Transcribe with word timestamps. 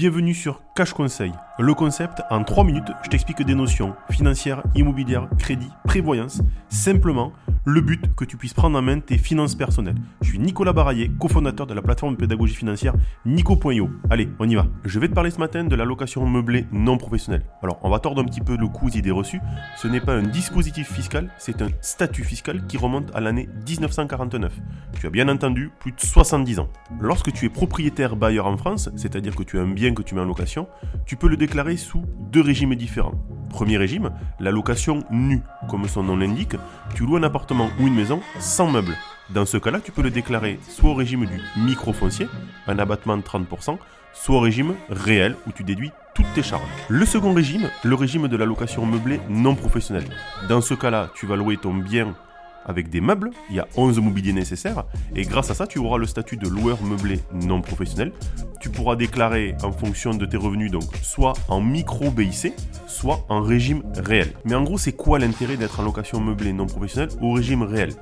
Bienvenue 0.00 0.32
sur 0.32 0.62
Cash 0.74 0.94
Conseil. 0.94 1.30
Le 1.58 1.74
concept, 1.74 2.22
en 2.30 2.42
3 2.42 2.64
minutes, 2.64 2.90
je 3.02 3.10
t'explique 3.10 3.42
des 3.42 3.54
notions 3.54 3.94
financières, 4.10 4.62
immobilières, 4.74 5.28
crédit, 5.38 5.68
prévoyance. 5.84 6.40
Simplement, 6.70 7.34
le 7.64 7.80
but 7.80 8.14
que 8.14 8.24
tu 8.24 8.36
puisses 8.36 8.54
prendre 8.54 8.78
en 8.78 8.82
main 8.82 9.00
tes 9.00 9.18
finances 9.18 9.54
personnelles. 9.54 9.96
Je 10.22 10.28
suis 10.28 10.38
Nicolas 10.38 10.72
Baraillé, 10.72 11.10
cofondateur 11.18 11.66
de 11.66 11.74
la 11.74 11.82
plateforme 11.82 12.14
de 12.14 12.18
pédagogie 12.18 12.54
financière 12.54 12.94
Nico.io. 13.26 13.90
Allez, 14.08 14.28
on 14.38 14.48
y 14.48 14.54
va. 14.54 14.66
Je 14.84 14.98
vais 14.98 15.08
te 15.08 15.14
parler 15.14 15.30
ce 15.30 15.38
matin 15.38 15.64
de 15.64 15.76
la 15.76 15.84
location 15.84 16.26
meublée 16.26 16.66
non 16.72 16.96
professionnelle. 16.96 17.44
Alors, 17.62 17.78
on 17.82 17.90
va 17.90 17.98
tordre 17.98 18.22
un 18.22 18.24
petit 18.24 18.40
peu 18.40 18.56
le 18.56 18.68
coup 18.68 18.88
idées 18.88 19.10
reçues. 19.10 19.40
Ce 19.76 19.88
n'est 19.88 20.00
pas 20.00 20.14
un 20.14 20.22
dispositif 20.22 20.90
fiscal, 20.90 21.30
c'est 21.38 21.60
un 21.62 21.68
statut 21.80 22.24
fiscal 22.24 22.66
qui 22.66 22.78
remonte 22.78 23.14
à 23.14 23.20
l'année 23.20 23.48
1949. 23.66 24.52
Tu 24.98 25.06
as 25.06 25.10
bien 25.10 25.28
entendu, 25.28 25.70
plus 25.80 25.92
de 25.92 26.00
70 26.00 26.60
ans. 26.60 26.68
Lorsque 27.00 27.32
tu 27.32 27.46
es 27.46 27.50
propriétaire 27.50 28.16
bailleur 28.16 28.46
en 28.46 28.56
France, 28.56 28.90
c'est-à-dire 28.96 29.36
que 29.36 29.42
tu 29.42 29.58
as 29.58 29.62
un 29.62 29.70
bien 29.70 29.92
que 29.94 30.02
tu 30.02 30.14
mets 30.14 30.22
en 30.22 30.26
location, 30.26 30.66
tu 31.04 31.16
peux 31.16 31.28
le 31.28 31.36
déclarer 31.36 31.76
sous 31.76 32.04
deux 32.30 32.40
régimes 32.40 32.74
différents. 32.74 33.14
Premier 33.50 33.76
régime, 33.76 34.10
la 34.38 34.52
location 34.52 35.04
nue. 35.10 35.42
Comme 35.68 35.86
son 35.88 36.04
nom 36.04 36.16
l'indique, 36.16 36.54
tu 36.94 37.04
loues 37.04 37.16
un 37.16 37.22
appartement 37.24 37.68
ou 37.80 37.88
une 37.88 37.94
maison 37.94 38.20
sans 38.38 38.70
meubles. 38.70 38.96
Dans 39.28 39.44
ce 39.44 39.56
cas-là, 39.58 39.80
tu 39.80 39.92
peux 39.92 40.02
le 40.02 40.10
déclarer 40.10 40.58
soit 40.68 40.90
au 40.90 40.94
régime 40.94 41.26
du 41.26 41.40
microfoncier, 41.60 42.28
un 42.66 42.78
abattement 42.78 43.16
de 43.16 43.22
30%, 43.22 43.76
soit 44.12 44.36
au 44.36 44.40
régime 44.40 44.74
réel 44.88 45.36
où 45.46 45.52
tu 45.52 45.64
déduis 45.64 45.92
toutes 46.14 46.32
tes 46.34 46.42
charges. 46.42 46.62
Le 46.88 47.04
second 47.04 47.34
régime, 47.34 47.68
le 47.84 47.94
régime 47.94 48.28
de 48.28 48.36
la 48.36 48.46
location 48.46 48.86
meublée 48.86 49.20
non 49.28 49.54
professionnelle. 49.54 50.08
Dans 50.48 50.60
ce 50.60 50.74
cas-là, 50.74 51.10
tu 51.14 51.26
vas 51.26 51.36
louer 51.36 51.56
ton 51.56 51.74
bien 51.74 52.14
avec 52.64 52.90
des 52.90 53.00
meubles, 53.00 53.30
il 53.48 53.56
y 53.56 53.60
a 53.60 53.66
11 53.76 54.00
mobiliers 54.00 54.32
nécessaires, 54.32 54.84
et 55.14 55.22
grâce 55.22 55.50
à 55.50 55.54
ça, 55.54 55.66
tu 55.66 55.78
auras 55.78 55.98
le 55.98 56.06
statut 56.06 56.36
de 56.36 56.48
loueur 56.48 56.82
meublé 56.82 57.20
non 57.32 57.60
professionnel. 57.60 58.12
Tu 58.60 58.68
pourras 58.68 58.96
déclarer 58.96 59.56
en 59.62 59.72
fonction 59.72 60.12
de 60.12 60.26
tes 60.26 60.36
revenus, 60.36 60.70
donc 60.70 60.84
soit 61.02 61.32
en 61.48 61.60
micro 61.60 62.10
BIC, 62.10 62.52
soit 62.86 63.24
en 63.28 63.40
régime 63.42 63.82
réel. 63.96 64.32
Mais 64.44 64.54
en 64.54 64.62
gros, 64.62 64.78
c'est 64.78 64.92
quoi 64.92 65.18
l'intérêt 65.18 65.56
d'être 65.56 65.80
en 65.80 65.82
location 65.82 66.20
meublée 66.20 66.52
non 66.52 66.66
professionnelle 66.66 67.10
au 67.20 67.32
régime 67.32 67.62
réel? 67.62 67.94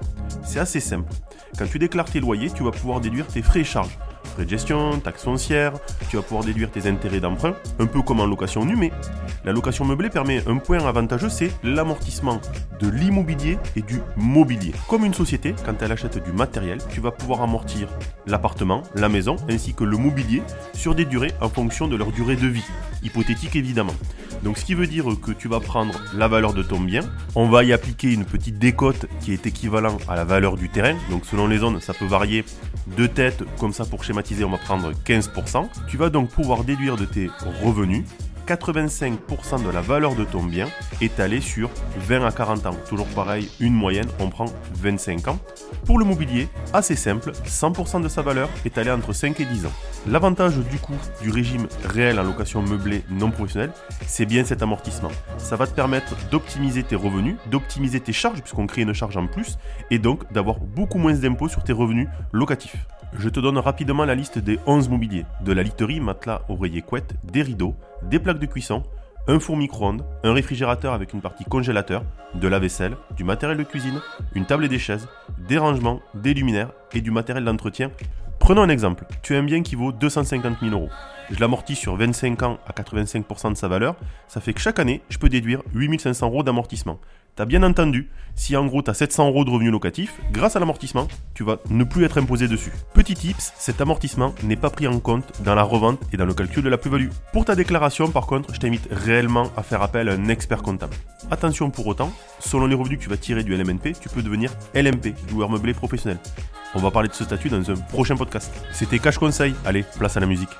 C'est 0.45 0.59
assez 0.59 0.81
simple. 0.81 1.13
Quand 1.57 1.67
tu 1.67 1.79
déclares 1.79 2.11
tes 2.11 2.21
loyers, 2.21 2.51
tu 2.51 2.65
vas 2.65 2.71
pouvoir 2.71 3.01
déduire 3.01 3.27
tes 3.27 3.43
frais 3.43 3.61
et 3.61 3.65
charges 3.65 3.99
de 4.45 4.49
gestion, 4.49 5.01
taxes 5.01 5.25
foncières, 5.25 5.73
tu 6.09 6.17
vas 6.17 6.23
pouvoir 6.23 6.45
déduire 6.45 6.71
tes 6.71 6.89
intérêts 6.89 7.21
d'emprunt, 7.21 7.55
un 7.79 7.87
peu 7.87 8.03
comme 8.03 8.21
en 8.21 8.27
location 8.27 8.65
nue, 8.65 8.77
mais 8.77 8.91
la 9.45 9.53
location 9.53 9.85
meublée 9.85 10.11
permet 10.11 10.43
un 10.47 10.57
point 10.57 10.85
avantageux, 10.85 11.29
c'est 11.29 11.51
l'amortissement 11.63 12.41
de 12.81 12.89
l'immobilier 12.89 13.59
et 13.77 13.83
du 13.83 14.01
mobilier. 14.17 14.73
Comme 14.89 15.05
une 15.05 15.15
société, 15.15 15.55
quand 15.65 15.83
elle 15.83 15.93
achète 15.93 16.23
du 16.23 16.33
matériel, 16.33 16.79
tu 16.91 17.01
vas 17.01 17.11
pouvoir 17.11 17.43
amortir 17.43 17.89
l'appartement, 18.27 18.83
la 18.95 19.09
maison, 19.09 19.37
ainsi 19.49 19.75
que 19.75 19.85
le 19.85 19.97
mobilier 19.97 20.43
sur 20.75 20.95
des 20.95 21.05
durées 21.05 21.33
en 21.41 21.49
fonction 21.49 21.89
de 21.89 21.97
leur 21.97 22.13
durée 22.13 22.37
de 22.37 22.47
vie, 22.47 22.67
hypothétique 23.03 23.57
évidemment. 23.57 23.95
Donc 24.43 24.59
ce 24.59 24.65
qui 24.65 24.75
veut 24.75 24.87
dire 24.87 25.05
que 25.21 25.33
tu 25.33 25.49
vas 25.49 25.61
prendre 25.61 25.95
la 26.15 26.29
valeur 26.29 26.55
de 26.55 26.63
ton 26.63 26.81
bien, 26.81 27.03
on 27.35 27.49
va 27.49 27.65
y 27.65 27.73
appliquer 27.73 28.13
une 28.13 28.25
petite 28.25 28.59
décote 28.59 29.07
qui 29.21 29.33
est 29.33 29.47
équivalent 29.47 29.99
à 30.09 30.17
la 30.17 30.25
valeur 30.25 30.57
du 30.57 30.69
terrain. 30.69 30.97
Donc 31.11 31.25
selon 31.25 31.47
les 31.47 31.59
zones, 31.59 31.81
ça 31.81 31.95
peut 31.95 32.07
varier 32.07 32.45
de 32.97 33.07
tête, 33.07 33.43
comme 33.59 33.73
ça 33.73 33.85
pour 33.85 34.05
schématiser, 34.05 34.45
on 34.45 34.51
va 34.51 34.59
prendre 34.59 34.93
15%. 35.05 35.69
Tu 35.89 35.97
vas 35.97 36.11
donc 36.11 36.31
pouvoir 36.31 36.65
déduire 36.65 36.97
de 36.97 37.05
tes 37.05 37.31
revenus 37.63 38.05
85% 38.49 39.63
de 39.63 39.71
la 39.71 39.83
valeur 39.83 40.15
de 40.15 40.25
ton 40.25 40.43
bien 40.43 40.69
étalée 41.03 41.43
sur 41.43 41.69
20 41.99 42.25
à 42.25 42.33
40 42.33 42.65
ans. 42.65 42.77
Toujours 42.89 43.07
pareil, 43.09 43.51
une 43.61 43.75
moyenne, 43.75 44.09
on 44.21 44.31
prend 44.31 44.47
25 44.73 45.29
ans. 45.29 45.39
Pour 45.85 45.99
le 45.99 46.07
mobilier, 46.07 46.49
assez 46.73 46.97
simple, 46.97 47.33
100% 47.45 48.03
de 48.03 48.09
sa 48.09 48.23
valeur 48.23 48.49
étalée 48.65 48.91
entre 48.91 49.13
5 49.13 49.39
et 49.41 49.45
10 49.45 49.67
ans. 49.67 49.73
L'avantage 50.07 50.57
du 50.57 50.79
coût 50.79 50.97
du 51.21 51.31
régime 51.31 51.67
réel 51.85 52.19
en 52.19 52.23
location 52.23 52.63
meublée 52.63 53.05
non 53.11 53.31
professionnelle, 53.31 53.73
c'est 54.07 54.25
bien 54.25 54.45
cet 54.45 54.63
amortissement. 54.63 55.11
Ça 55.37 55.57
va 55.57 55.67
te 55.67 55.75
permettre 55.75 56.15
d'optimiser 56.31 56.83
tes 56.83 56.97
revenus, 56.97 57.37
d'optimiser 57.51 58.01
tes 58.01 58.15
charges, 58.15 58.41
puisqu'on 58.41 58.67
crée 58.67 58.83
une 58.83 58.95
charge 58.95 59.19
en 59.19 59.27
plus, 59.27 59.59
et 59.91 59.99
donc 59.99 60.31
d'avoir 60.33 60.59
beaucoup 60.59 60.99
moins 60.99 61.13
d'impôts 61.13 61.49
sur 61.49 61.65
tes 61.65 61.75
revenus 61.75 62.09
locatifs. 62.33 62.77
Je 63.15 63.29
te 63.31 63.41
donne 63.41 63.59
rapidement 63.59 64.05
la 64.05 64.15
liste 64.15 64.39
des 64.39 64.59
11 64.67 64.91
mobiliers, 64.91 65.25
de 65.41 65.53
la 65.53 65.63
literie, 65.63 65.99
matelas, 65.99 66.43
oreiller, 66.49 66.83
couette, 66.83 67.15
des 67.25 67.43
rideaux, 67.43 67.75
des 68.03 68.19
plaques 68.19 68.39
de 68.39 68.47
cuisson, 68.47 68.83
un 69.27 69.41
four 69.41 69.57
micro-ondes, 69.57 70.05
un 70.25 70.33
réfrigérateur 70.35 70.93
avec 70.93 71.15
une 71.15 71.23
partie 71.23 71.45
congélateur, 71.45 72.05
de 72.35 72.49
la 72.49 72.59
vaisselle, 72.59 72.97
du 73.17 73.25
matériel 73.25 73.57
de 73.57 73.65
cuisine, 73.65 74.01
une 74.35 74.45
table 74.45 74.67
et 74.67 74.69
des 74.69 74.79
chaises, 74.79 75.09
des 75.39 75.57
rangements, 75.57 76.01
des 76.15 76.35
luminaires 76.35 76.71
et 76.93 77.01
du 77.01 77.11
matériel 77.11 77.45
d'entretien. 77.45 77.91
Prenons 78.49 78.63
un 78.63 78.71
exemple. 78.71 79.05
Tu 79.23 79.35
as 79.35 79.41
un 79.41 79.43
bien 79.43 79.63
qui 79.63 79.75
vaut 79.75 79.93
250 79.93 80.61
000 80.63 80.73
euros. 80.73 80.89
Je 81.31 81.39
l'amortis 81.39 81.75
sur 81.75 81.97
25 81.97 82.43
ans 82.45 82.59
à 82.67 82.73
85% 82.73 83.53
de 83.53 83.55
sa 83.59 83.69
valeur. 83.69 83.95
Ça 84.27 84.41
fait 84.41 84.55
que 84.55 84.61
chaque 84.61 84.79
année, 84.79 85.03
je 85.11 85.19
peux 85.19 85.29
déduire 85.29 85.61
8500 85.75 86.29
euros 86.29 86.43
d'amortissement. 86.43 86.99
T'as 87.37 87.45
bien 87.45 87.63
entendu, 87.63 88.09
si 88.37 88.57
en 88.57 88.65
gros 88.65 88.81
tu 88.81 88.89
as 88.91 88.95
700 88.95 89.29
euros 89.29 89.45
de 89.45 89.51
revenus 89.51 89.71
locatifs, 89.71 90.19
grâce 90.33 90.57
à 90.57 90.61
l'amortissement, 90.61 91.09
tu 91.35 91.45
vas 91.45 91.59
ne 91.69 91.85
plus 91.85 92.07
être 92.07 92.17
imposé 92.17 92.49
dessus. 92.49 92.73
Petit 92.95 93.13
tips, 93.13 93.53
cet 93.59 93.83
amortissement 93.83 94.35
n'est 94.43 94.57
pas 94.57 94.71
pris 94.71 94.89
en 94.89 94.99
compte 94.99 95.31
dans 95.43 95.55
la 95.55 95.63
revente 95.63 96.01
et 96.15 96.17
dans 96.17 96.25
le 96.25 96.33
calcul 96.33 96.65
de 96.65 96.71
la 96.71 96.79
plus-value. 96.79 97.11
Pour 97.35 97.45
ta 97.45 97.55
déclaration, 97.55 98.11
par 98.11 98.27
contre, 98.27 98.55
je 98.55 98.61
t'invite 98.61 98.89
réellement 98.91 99.51
à 99.59 99.63
faire 99.63 99.83
appel 99.83 100.09
à 100.09 100.13
un 100.13 100.29
expert 100.29 100.63
comptable. 100.63 100.97
Attention 101.31 101.69
pour 101.69 101.87
autant, 101.87 102.11
selon 102.41 102.67
les 102.67 102.75
revenus 102.75 102.97
que 102.97 103.05
tu 103.05 103.11
vas 103.11 103.19
tirer 103.19 103.45
du 103.45 103.55
LMNP, 103.55 103.93
tu 104.01 104.09
peux 104.09 104.23
devenir 104.23 104.51
LMP, 104.75 105.15
loueur 105.31 105.51
meublé 105.51 105.75
professionnel. 105.75 106.19
On 106.75 106.81
va 106.81 106.91
parler 106.91 107.09
de 107.09 107.15
ce 107.15 107.25
statut 107.25 107.49
dans 107.49 107.71
un 107.71 107.75
prochain 107.75 108.17
podcast. 108.17 108.53
C'était 108.73 108.99
Cash 108.99 109.19
Conseil, 109.19 109.55
allez, 109.65 109.85
place 109.99 110.17
à 110.17 110.21
la 110.21 110.27
musique. 110.27 110.51